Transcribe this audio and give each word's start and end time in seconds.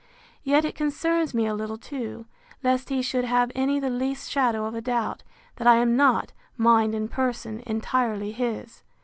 Yet 0.43 0.65
it 0.65 0.73
concerns 0.73 1.35
me 1.35 1.45
a 1.45 1.53
little 1.53 1.77
too, 1.77 2.25
lest 2.63 2.89
he 2.89 3.03
should 3.03 3.23
have 3.25 3.51
any 3.53 3.79
the 3.79 3.91
least 3.91 4.31
shadow 4.31 4.65
of 4.65 4.73
a 4.73 4.81
doubt, 4.81 5.21
that 5.57 5.67
I 5.67 5.75
am 5.75 5.95
not, 5.95 6.33
mind 6.57 6.95
and 6.95 7.07
person, 7.07 7.61
entirely 7.67 8.31
his. 8.31 8.81